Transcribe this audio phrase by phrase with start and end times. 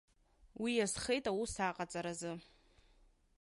[0.61, 2.33] Уи азхеит аус аҟаҵаразы.